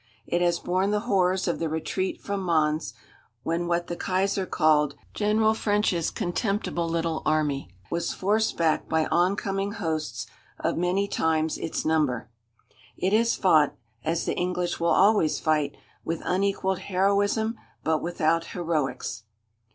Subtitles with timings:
[0.25, 2.95] It has borne the horrors of the retreat from Mons,
[3.43, 9.73] when what the Kaiser called "General French's contemptible little army" was forced back by oncoming
[9.73, 10.25] hosts
[10.59, 12.31] of many times its number.
[12.97, 19.25] It has fought, as the English will always fight, with unequalled heroism but without heroics.